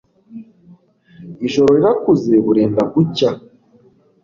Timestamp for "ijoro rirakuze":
1.45-2.33